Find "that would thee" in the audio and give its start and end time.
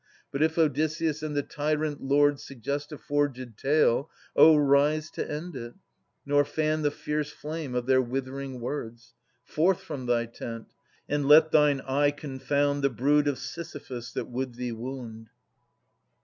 14.13-14.71